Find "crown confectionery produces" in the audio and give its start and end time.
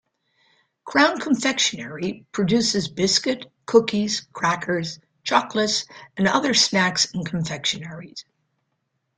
0.83-2.87